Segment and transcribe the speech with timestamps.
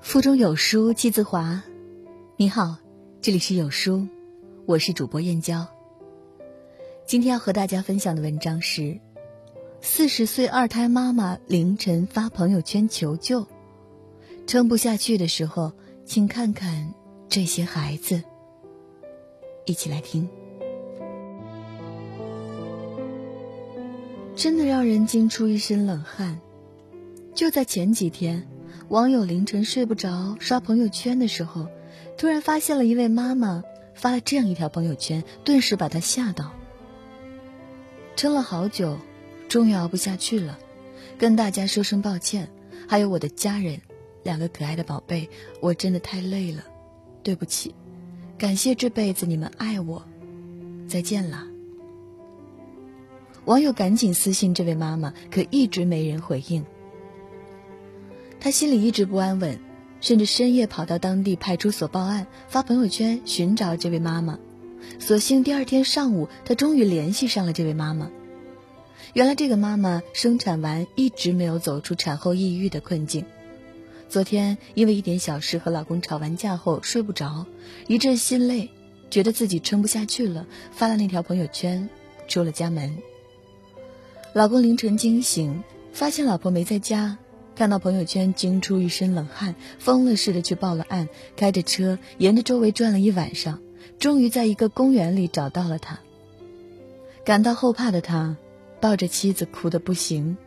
[0.00, 1.62] 腹中有书气自华。
[2.36, 2.76] 你好，
[3.20, 4.06] 这里是有书，
[4.64, 5.66] 我是主播燕娇。
[7.06, 8.98] 今天要和大家分享的文章是：
[9.82, 13.46] 四十岁二胎妈妈凌晨发朋友圈求救，
[14.46, 15.70] 撑不下去的时候，
[16.06, 16.92] 请看看
[17.28, 18.22] 这些孩子。
[19.66, 20.26] 一起来听。
[24.34, 26.40] 真的让人惊出一身冷汗。
[27.34, 28.44] 就在前几天。
[28.90, 31.68] 网友凌晨睡不着，刷朋友圈的时候，
[32.18, 33.62] 突然发现了一位妈妈
[33.94, 36.50] 发了这样一条朋友圈，顿时把他吓到。
[38.16, 38.98] 撑了好久，
[39.48, 40.58] 终于熬不下去了，
[41.18, 42.50] 跟大家说声抱歉，
[42.88, 43.80] 还有我的家人，
[44.24, 46.64] 两个可爱的宝贝，我真的太累了，
[47.22, 47.72] 对不起，
[48.36, 50.02] 感谢这辈子你们爱我，
[50.88, 51.46] 再见了。
[53.44, 56.64] 网友赶紧私信这位妈妈，可一直没人回应。
[58.40, 59.60] 他心里一直不安稳，
[60.00, 64.38] 甚至深夜跑到当地派出所报案，发朋友圈寻找这位妈妈。
[64.98, 68.10] 所幸第二天上午，他终于联系上了这位妈妈。
[69.12, 73.26] 原来这个妈妈生产完一直没有走出产后抑郁的困境。
[74.08, 77.44] 昨天因为一点小事和老公吵完架后睡不着，
[77.88, 78.70] 一阵心累，
[79.10, 81.90] 觉得自己撑不下去了，发了那条朋友圈，
[82.26, 82.96] 出了家门。
[84.32, 87.18] 老公凌晨惊醒，发现老婆没在家。
[87.60, 93.60] 看到朋友圈，惊出一身冷汗，疯了似的去报了案，开着车沿着周围转了一晚上，
[93.98, 96.00] 终于在一个公园里找到了他。
[97.22, 98.38] 感到后怕的他，
[98.80, 100.38] 抱着妻子哭得不行。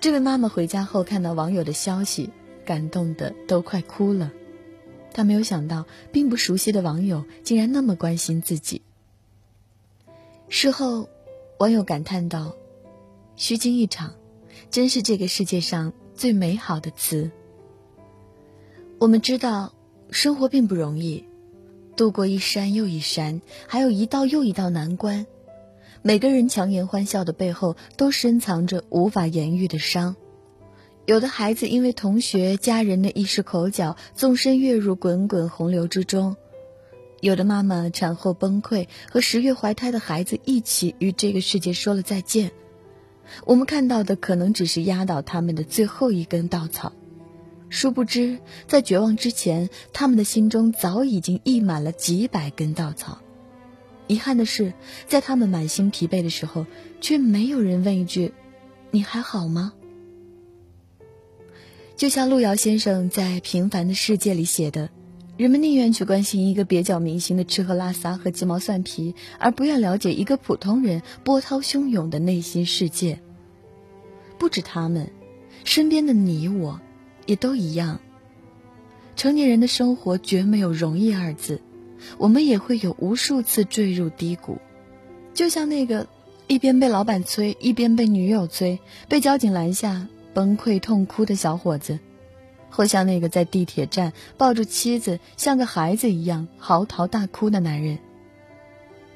[0.00, 2.30] 这位妈妈回家后看到网友的消息，
[2.64, 4.32] 感动的都快哭了。
[5.12, 8.82] 她没有想到，并不熟悉的网友竟然那么关心自己。
[10.48, 11.08] 事后，
[11.60, 12.56] 网友感叹道
[13.38, 14.14] ：“虚惊一场。”
[14.70, 17.30] 真是这个世界上最美好的词。
[18.98, 19.74] 我们知道，
[20.10, 21.24] 生活并不容易，
[21.96, 25.26] 度过一山又一山，还有一道又一道难关。
[26.02, 30.16] 每个人强颜欢笑的背后，都深藏着无法言喻的伤。
[31.06, 36.36] 有的孩子因为同学、家人的一时口角，纵身跃入滚滚洪流之中；
[37.20, 42.50] 有的妈妈产后崩溃，和十月怀胎的孩子一起与这个世界说了再见。
[43.44, 46.92] 我们看到的可能只是压倒他们的最后一根稻草，
[47.68, 53.18] 殊不知，在绝望之前，他们的心中早已经溢满了几百根稻草。
[54.06, 54.72] 遗憾的是，
[55.06, 56.66] 在他们满心疲惫的时候，
[57.00, 58.32] 却没有人问一句
[58.90, 59.74] ：“你还好吗？”
[61.94, 64.88] 就像路遥先生在《平凡的世界》里写的
[65.38, 73.20] ：“人们宁愿去关心一个蹩脚明星的吃喝拉撒和鸡毛蒜皮，而不愿了解一个普通人波涛汹涌的内心世界。”
[74.36, 75.12] 不止他们，
[75.62, 76.80] 身边的你我，
[77.24, 78.00] 也都一样。
[79.14, 81.60] 成年人的生活绝没有容易二字，
[82.18, 84.58] 我们也会有无数次坠入低谷。
[85.34, 86.08] 就像那个
[86.48, 92.00] 一边被老板催，一边被女友催，被交警拦下崩溃痛哭的小伙子，
[92.78, 97.98] 或像那个在地铁站抱住妻子像个孩子一样嚎啕大哭的男人。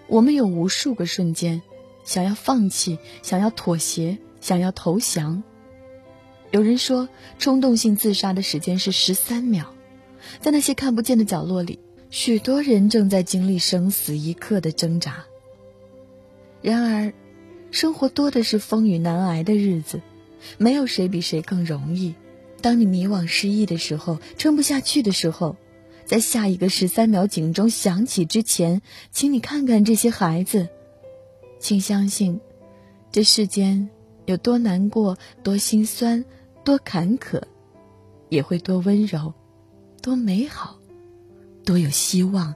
[0.09, 1.63] 我们有无数个瞬间，
[2.03, 4.19] 想要放弃，想要妥协。
[4.41, 5.45] 想要投降。
[6.51, 7.09] 有人说，
[7.39, 9.73] 冲动性自杀的时间是十三秒，
[10.41, 11.79] 在那些看不见的角落里，
[12.11, 15.25] 许多人正在经历生死一刻的挣扎。
[16.61, 17.13] 然而，
[17.71, 20.03] 生活多的是风雨难挨的日子，
[20.59, 22.17] 没有谁比谁更容易。
[22.63, 25.57] 当你迷惘失意的时候，撑不下去的时候，
[26.07, 28.81] 在下一个十三秒警钟响起之前，
[29.11, 30.69] 请你看看这些孩子，
[31.59, 32.41] 请相信，
[33.11, 33.91] 这世间。
[34.25, 36.25] 有多难过，多心酸，
[36.63, 37.43] 多坎坷，
[38.29, 39.35] 也会多温柔，
[40.01, 40.79] 多美好，
[41.65, 42.55] 多有希望。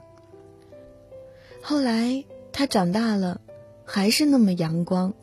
[1.61, 2.23] 后来
[2.53, 3.41] 他长大了，
[3.83, 5.13] 还是那么阳光。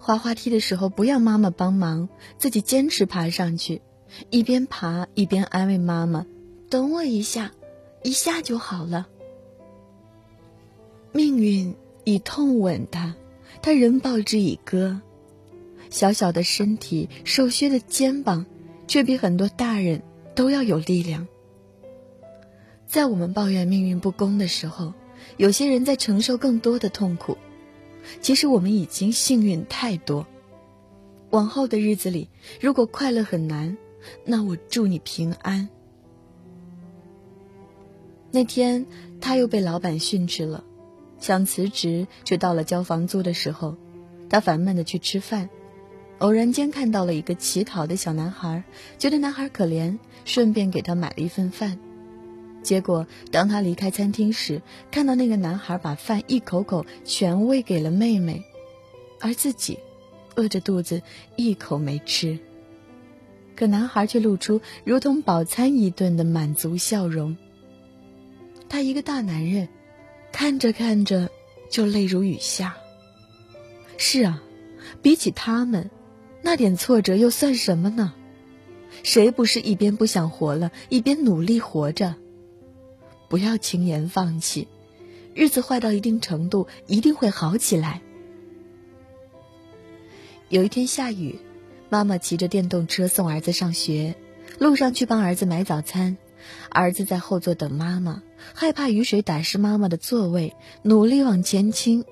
[0.00, 3.80] 滑滑梯的时候不要妈妈帮忙，自己坚持爬上去，
[4.30, 6.26] 一边爬一边安慰妈妈
[6.70, 7.52] ：“等我一下，
[8.02, 9.06] 一下就好了。”
[11.12, 11.74] 命运
[12.04, 13.14] 以痛吻他，
[13.62, 15.00] 他仍报之以歌。
[15.90, 18.46] 小小的身体，瘦削的肩膀，
[18.88, 20.02] 却比很多大人
[20.34, 21.28] 都要有力量。
[22.86, 24.92] 在我们抱怨命运不公的时候，
[25.36, 27.36] 有些人在承受更多的痛苦。
[28.20, 30.26] 其实我们已经幸运太多。
[31.30, 32.28] 往后的日子里，
[32.60, 33.76] 如果快乐很难，
[34.24, 35.68] 那我祝你平安。
[38.30, 38.86] 那天
[39.20, 40.64] 他又被老板训斥了，
[41.18, 43.76] 想辞职，却到了交房租的时候，
[44.28, 45.48] 他烦闷的去吃饭。
[46.18, 48.64] 偶然间看到了一个乞讨的小男孩，
[48.98, 51.78] 觉得男孩可怜，顺便给他买了一份饭。
[52.62, 58.42] 结果当他离开餐厅时，看到那个男孩把饭一口口全喂给了妹妹，
[59.20, 59.78] 而自己
[60.34, 61.02] 饿着肚子
[61.36, 62.38] 一口没吃。
[63.56, 67.36] 可男孩却露出如同饱餐一顿的满足笑容。
[68.68, 69.68] 他一个大男人，
[70.32, 71.30] 看着看着
[71.70, 72.76] 就泪如雨下。
[73.96, 74.42] 是啊，
[75.02, 75.90] 比起他们，
[76.42, 78.14] 那点挫折又算什么呢？
[79.02, 82.16] 谁不是一边不想活了，一边努力活着？
[83.28, 84.68] 不要轻言放弃，
[85.34, 88.02] 日子坏到一定程度，一定会好起来。
[90.48, 91.38] 有一天下雨，
[91.94, 94.16] 妈妈骑着电动车送儿子上学，
[94.58, 96.16] 路上去帮儿子买早餐，
[96.68, 98.20] 儿子在后座等妈妈，
[98.52, 102.04] 害怕雨水打湿妈妈的座位，努力往前倾。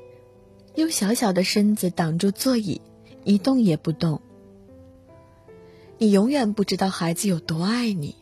[0.76, 2.80] 用小小的身子挡住座椅，
[3.24, 4.22] 一动也不动。
[5.98, 8.14] 你永远不知道孩子有多爱你，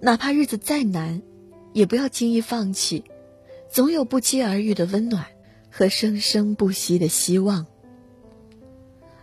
[0.00, 1.20] 哪怕日子再难，
[1.74, 3.04] 也不要轻易放弃，
[3.68, 5.26] 总有不期而遇的温暖
[5.70, 7.66] 和生生不息的希望。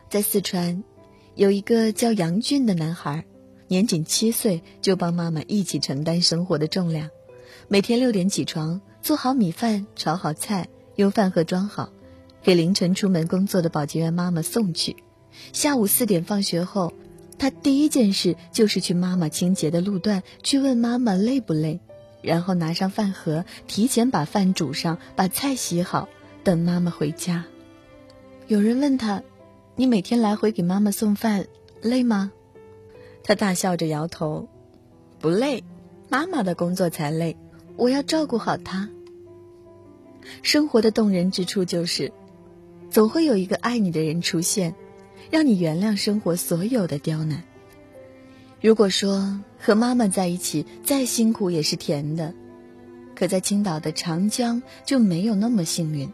[0.07, 0.83] 在四川，
[1.39, 3.23] 有一个叫杨俊的男孩，
[3.69, 7.09] 年仅七岁就帮妈妈一起承担生活的重量，
[7.69, 11.93] 每天六点起床，做好米饭，炒好菜，用饭盒装好。
[12.43, 14.97] 给凌晨出门工作的保洁员妈妈送去，
[15.53, 16.91] 下午四点放学后，
[17.37, 21.79] 他第一件事就是去妈妈清洁的路段去问妈妈累不累，
[22.21, 26.09] 然后拿上饭盒，提前把饭煮上，把菜洗好，
[26.43, 27.45] 等妈妈回家。
[28.47, 29.23] 有人问他
[29.79, 31.47] ：“你每天来回给妈妈送饭，
[31.81, 32.33] 累吗？”
[33.23, 34.49] 他大笑着摇头
[35.21, 35.63] ：“不累，
[36.09, 37.37] 妈妈的工作才累，
[37.77, 38.89] 我要照顾好她。”
[40.43, 42.11] 生活的动人之处就是。
[42.91, 44.75] 总会有一个爱你的人出现，
[45.31, 47.43] 让你原谅生活所有的刁难。
[48.59, 52.33] 如果说和妈妈在一起再辛苦也是甜的，
[53.15, 56.11] 可在青岛的长江就没有那么幸运。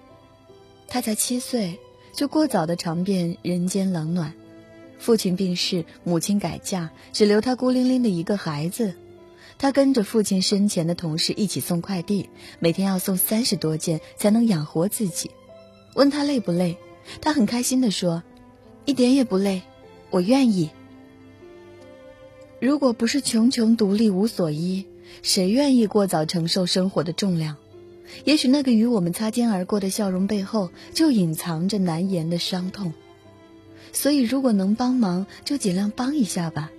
[0.87, 1.79] 他才七岁，
[2.15, 4.33] 就过早的尝遍人间冷暖。
[4.97, 8.95] 父亲病逝，母亲改嫁，只留他孤零零的一个孩子。
[9.57, 12.29] 他跟着父亲生前的同事一起送快递，
[12.59, 15.29] 每天要送三十多件才能养活自己。
[15.93, 16.77] 问他累不累，
[17.21, 18.23] 他很开心的说
[18.85, 19.61] ：“一点也不累，
[20.09, 20.71] 我愿意。”
[22.59, 24.85] 如果不是穷穷独立无所依，
[25.21, 27.57] 谁愿意过早承受生活的重量？
[28.23, 32.93] 也许那个与我们擦肩而过的笑容背后，就隐藏着难言的伤痛。
[33.91, 36.71] 所以，如果能帮忙，就尽量帮一下吧，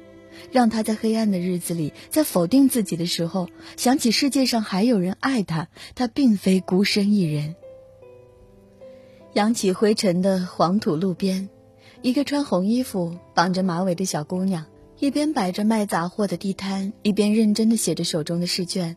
[0.53, 7.55] 让他在黑暗的日子里，在否定自己的时候，想起世界上还有人爱他，他并非孤身一人。
[9.35, 11.49] 扬起灰尘的黄土路边，
[12.03, 14.67] 一个穿红衣服、绑着马尾的小姑娘，
[14.99, 18.97] 一边摆着卖杂货的地摊，一边认真地写着手中的试卷。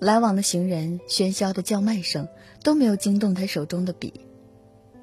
[0.00, 2.26] 来往的行人、喧嚣的叫卖声
[2.64, 4.12] 都没有惊动她手中的笔。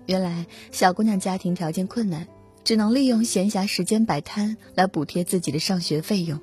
[0.07, 2.27] 原来，小姑娘家庭条件困难，
[2.63, 6.41] 只能利用闲暇时间摆摊来补贴自己的上学费用。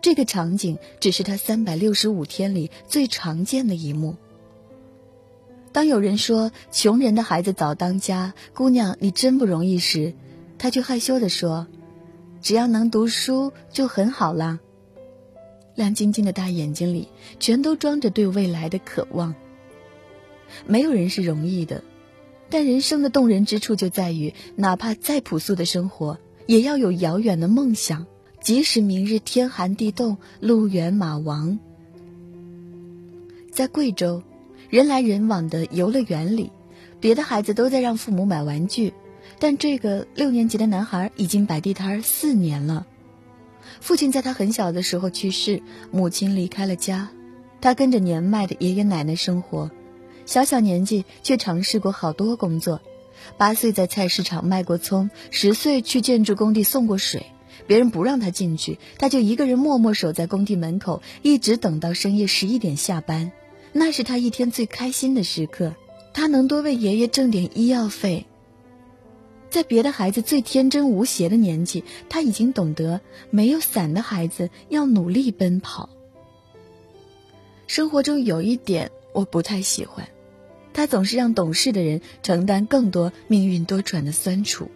[0.00, 4.16] 这个场景只是她三百六十五天里最常见的一幕。
[5.72, 10.14] 当有人说穷人的孩子早当家，姑娘你真不容易时，
[10.56, 11.66] 他却害羞地说
[12.40, 14.60] ：“只要能读书就很好啦。”
[15.74, 17.08] 亮晶晶的大眼睛里
[17.40, 19.34] 全都装着对未来的渴望。
[20.66, 21.82] 没有人是容易的，
[22.50, 28.06] 但人生的动人之处就在于，哪怕再朴素的生活，也要有遥远的梦想，
[28.40, 31.58] 即使明日天寒地冻，路远马亡。
[33.50, 34.22] 在贵州。
[34.70, 36.50] 人来人往的游乐园里，
[36.98, 38.94] 别的孩子都在让父母买玩具，
[39.38, 42.86] 但这个六年级的男孩已经摆地摊四年了。
[43.82, 45.60] 父亲在他很小的时候去世，
[45.90, 47.08] 母亲离开了家，
[47.60, 49.72] 他跟着年迈的爷爷奶奶生活。
[50.24, 52.80] 小小年纪却尝试过好多工作：
[53.36, 57.26] 八岁在菜市场卖过葱，十岁去建筑工地送过水。
[57.66, 63.32] 别人不让他进去，他就一个人默默守在工地门口，一直等到深夜十一点下班。
[63.72, 65.74] 那是他一天最开心的时刻，
[66.14, 68.26] 他能多为爷爷挣点医药费。
[69.52, 75.90] 在别的孩子最天真无邪的年纪，他已经懂得没有伞的孩子要努力奔跑。
[77.66, 80.08] 生活中有一点我不太喜欢，
[80.72, 84.70] 他总是让懂事的人承担更多命运多舛的酸楚。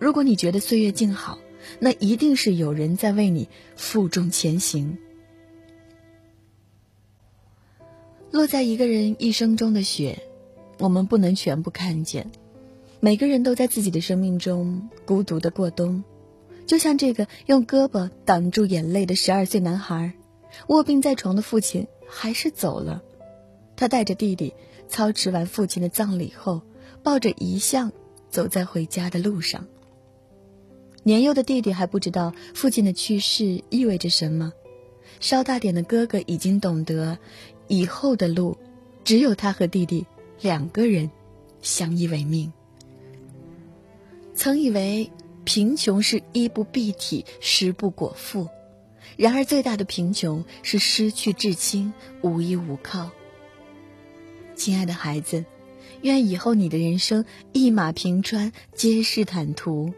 [0.00, 1.38] 如果你觉得岁月静好，
[1.78, 4.98] 那一定是有人在为你负重前行。
[8.32, 10.24] 落在一个人一生中的雪，
[10.80, 12.32] 我们不能全部看见，
[13.02, 16.04] 每个人都在自己的生命中孤独的过冬，
[16.66, 20.12] 就像这个用胳膊挡住眼泪的十二岁男孩，
[20.66, 23.02] 卧病在床的父亲还是走了。
[23.74, 24.52] 他带着弟弟
[24.86, 26.60] 操持完父亲的葬礼后，
[27.02, 27.90] 抱着遗像
[28.28, 29.66] 走在回家的路上。
[31.02, 34.52] 年幼的弟弟还不知道父亲的去世意味着什么，
[35.20, 37.16] 稍大点的哥哥已经懂得，
[37.66, 38.58] 以后的路，
[39.04, 40.04] 只有他和弟弟
[40.42, 41.10] 两个人
[41.62, 42.52] 相依为命。
[44.34, 45.10] 曾以为
[45.44, 48.48] 贫穷是衣不蔽体、食不果腹，
[49.16, 53.10] 然而最大的贫穷是失去至亲、无依无靠。
[54.54, 55.44] 亲爱的孩子，
[56.02, 59.92] 愿以后你的人生一马平川，皆是坦途。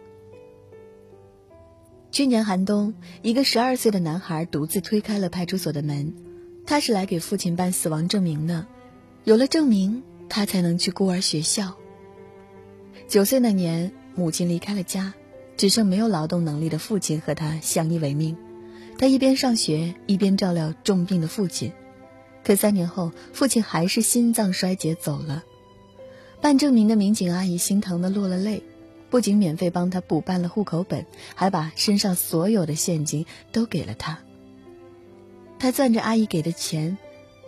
[2.11, 6.15] 去年寒冬，一个十二岁的男孩独自推开了派出所的门，
[6.67, 8.67] 他是来给父亲办死亡证明的。
[9.25, 11.75] 有了证明，他才能去孤儿学校。
[13.09, 15.15] 九岁那年，母亲离开了家，
[15.57, 18.37] 只剩没有劳动能力的父亲和他相依为命。
[18.99, 21.73] 他一边上学，一边照料重病的父亲。
[22.45, 25.45] 可三年后，父亲还是心脏衰竭走了。
[26.41, 28.63] 办证明的民警阿姨心疼的落了泪。
[29.11, 31.05] 不仅免费帮他补办了户口本，
[31.35, 34.21] 还把身上所有的现金都给了他。
[35.59, 36.97] 他攥着阿姨给的钱，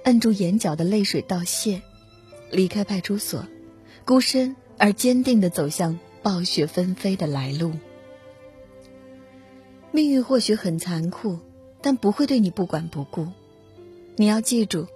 [0.03, 1.81] 摁住眼角的泪水道谢，
[2.51, 3.47] 离开派出所，
[4.05, 7.73] 孤身而坚定地走向暴雪纷飞的来路。
[9.93, 11.39] 命运或许很残酷，
[11.83, 13.29] 但不会对你不管不顾。
[14.17, 14.89] 你要记住，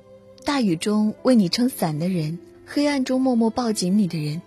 [0.44, 4.40] 大雨中为你撑伞的人，黑暗中默默抱紧你的人，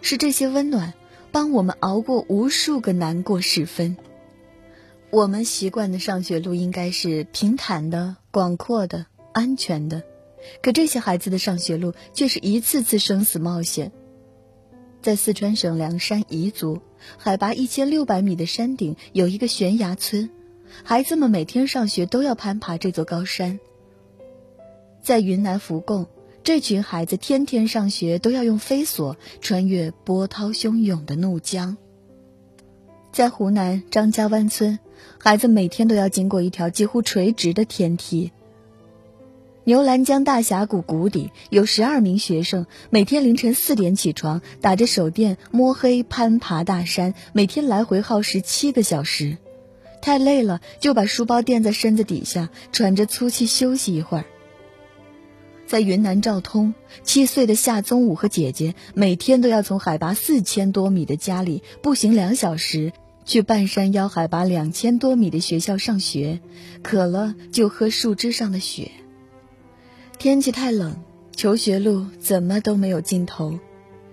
[0.00, 0.94] 是这些温暖。
[1.32, 3.98] 帮我们熬过无数个难过时分。
[5.10, 9.04] 我们习惯的上学路应该是平坦的、广阔的、
[9.34, 10.02] 安全的，
[10.62, 13.92] 可这些孩子的上学路却是一次次生死冒险。
[15.06, 16.80] 在四川省凉山彝族，
[17.16, 20.28] 海拔一千六百米的山顶有一个悬崖村，
[20.82, 23.60] 孩子们每天上学都要攀爬这座高山。
[25.00, 26.08] 在云南福贡。
[26.42, 31.76] 这群孩子天天上学都要用飞索穿越波涛汹涌的怒江。
[33.12, 34.76] 在湖南张家湾村，
[35.18, 38.32] 孩子每天都要经过一条几乎垂直的天梯。
[39.66, 49.38] 牛栏江大峡谷谷底有十二名学生，每天凌晨四点起床，打着手电摸黑攀爬大山，每天来回耗时七个小时。
[50.00, 54.24] 太累了，就把书包垫在身子底下，喘着粗气休息一会儿。
[55.66, 62.92] 在云南昭通，七岁的夏宗武和姐姐每天都要从海拔四千多米的家里步行两小时，
[63.24, 66.38] 去半山腰海拔两千多米的学校上学。
[66.84, 68.92] 渴了就喝树枝上的雪。
[70.18, 70.96] 天气太冷，
[71.32, 73.58] 求学路怎么都没有尽头。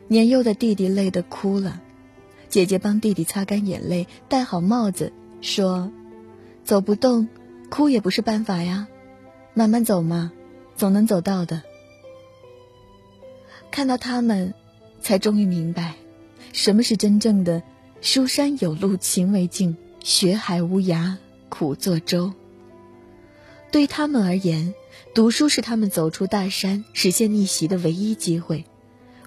[0.08, 1.82] 年幼的弟弟累得哭了，
[2.50, 5.92] 姐姐帮弟弟擦干眼泪，戴好帽子，说
[6.64, 7.30] ：“走不动，
[7.70, 8.88] 哭也不是办法呀，
[9.54, 10.32] 慢慢走嘛。”
[10.76, 11.62] 总能走到的。
[13.72, 14.54] 看到他们，
[15.02, 15.94] 才终于明白，
[16.52, 17.62] 什么是真正的
[18.02, 21.16] “书山有路勤为径，学海无涯
[21.50, 22.34] 苦作舟”。
[23.72, 24.74] 对他们而言，
[25.14, 28.66] 读书是他们走出大山、实现逆袭的唯一机会。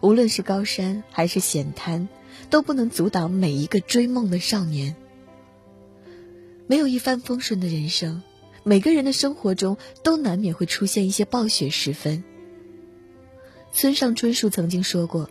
[0.03, 2.09] 无论是高山还是险滩，
[2.51, 4.97] 都不能阻挡每一个追梦的少年。
[6.67, 8.23] 没有一帆风顺的人生。
[8.69, 12.25] 每个人的生活中都难免会出现一些暴雪时分。
[13.73, 15.31] 村上春树曾经说过：“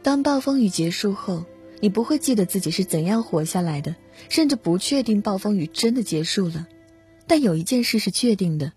[0.00, 1.44] 当暴风雨结束后，
[1.80, 3.96] 你不会记得自己是怎样活下来的，
[4.28, 6.68] 甚至不确定暴风雨真的结束了。
[7.26, 8.72] 但有一件事是确定的：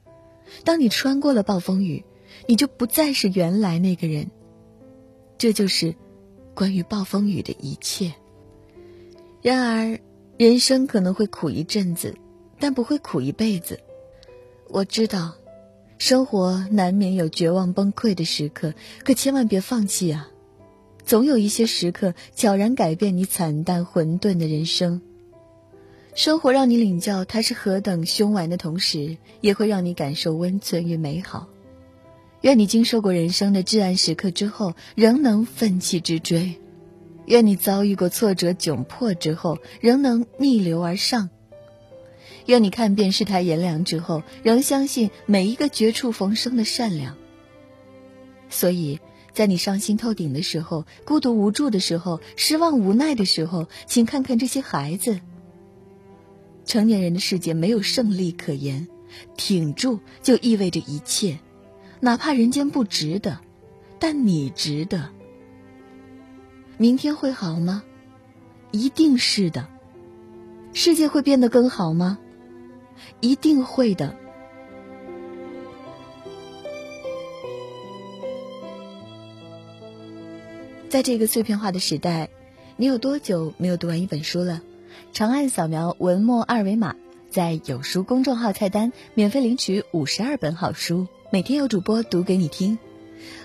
[0.63, 2.03] 当你穿过了暴风雨，
[2.47, 4.31] 你就不再是原来那个人。
[5.37, 5.95] 这就是
[6.53, 8.13] 关于暴风雨的一切。
[9.41, 9.99] 然而，
[10.37, 12.15] 人生可能会苦一阵子，
[12.59, 13.79] 但不会苦一辈子。”
[14.69, 15.35] 我知道，
[15.97, 20.29] 生活难免有绝望崩溃的时刻，可千万别放弃啊！
[21.03, 25.01] 总有一些时刻悄然改变你惨淡混沌的人生。
[26.13, 31.47] 生活让你领教它是何等凶顽的同时，也会让你感受温存与美好。
[32.41, 36.55] 愿你经受过人生的至暗时刻之后，仍能奋起直追；
[37.27, 41.29] 愿你遭遇过挫折窘迫之后，仍能逆流而上。
[42.47, 47.15] 愿你看遍世态炎凉之后，仍相信每一个绝处逢生的善良。
[48.49, 48.99] 所以，
[49.31, 55.21] 在你伤心透顶的时候、孤独无助的时候、失望无奈的时候，请看看这些孩子。
[56.65, 58.87] 成年人的世界没有胜利可言，
[59.35, 61.39] 挺住就意味着一切，
[61.99, 63.39] 哪怕人间不值得，
[63.99, 65.09] 但你值得。
[66.77, 67.83] 明天会好吗？
[68.71, 69.67] 一定是的。
[70.73, 72.17] 世界会变得更好吗？
[73.19, 74.15] 一定会的。
[80.87, 82.29] 在这个碎片化的时代，
[82.77, 84.61] 你有多久没有读完一本书了？
[85.13, 86.95] 长按扫描文末二维码，
[87.29, 92.77] 在有书公众号菜单免费领取五十二本好书，每天有主播读给你听。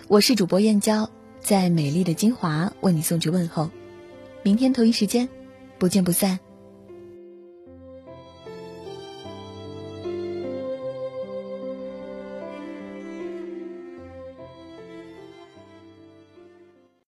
[0.09, 1.11] 我是主播燕娇，
[1.41, 3.71] 在美丽的金华为你送去问候。
[4.43, 5.29] 明天同一时间，
[5.79, 6.39] 不见不散。